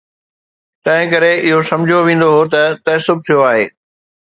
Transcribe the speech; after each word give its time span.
تنهنڪري 0.85 1.29
اهو 1.41 1.59
سمجهيو 1.69 2.01
ويندو 2.09 2.31
ته 2.57 2.61
تعصب 2.89 3.17
ٿيو 3.31 3.39
آهي. 3.53 3.65